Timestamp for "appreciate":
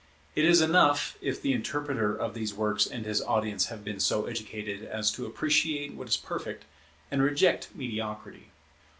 5.27-5.93